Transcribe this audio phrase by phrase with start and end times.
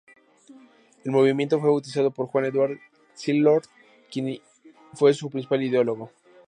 [1.03, 2.75] El movimiento fue bautizado por Juan Eduardo
[3.15, 3.67] Cirlot,
[4.11, 4.41] quien
[4.93, 6.09] fue su principal ideólogo.